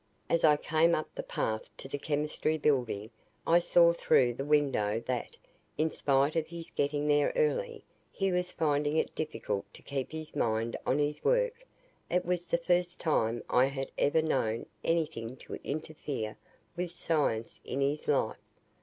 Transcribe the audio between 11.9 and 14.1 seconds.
It was the first time I had